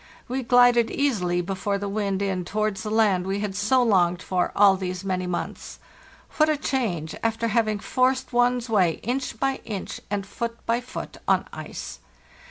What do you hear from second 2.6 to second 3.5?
the land we